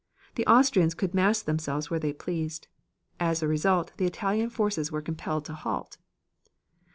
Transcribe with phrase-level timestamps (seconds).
[0.33, 2.67] The Austrians could mass themselves where they pleased.
[3.19, 5.99] As a result the Italian forces were compelled to halt.